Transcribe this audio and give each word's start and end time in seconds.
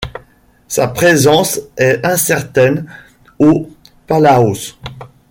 Sa 0.67 0.87
présence 0.87 1.61
est 1.77 2.03
incertaine 2.03 2.87
aux 3.37 3.69
Palaos. 4.07 4.75